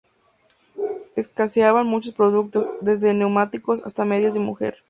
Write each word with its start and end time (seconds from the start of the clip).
Escaseaban 1.15 1.85
muchos 1.85 2.13
productos: 2.13 2.71
desde 2.81 3.13
neumáticos 3.13 3.83
hasta 3.85 4.03
medias 4.03 4.33
de 4.33 4.39
mujer. 4.39 4.77